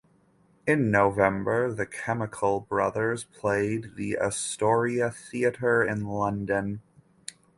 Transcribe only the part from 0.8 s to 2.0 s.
November, The